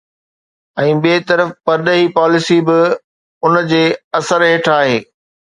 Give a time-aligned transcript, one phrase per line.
[0.83, 2.79] ۽ ٻئي طرف پرڏيهي پاليسي به
[3.43, 3.83] ان جي
[4.21, 4.97] اثر هيٺ آهي.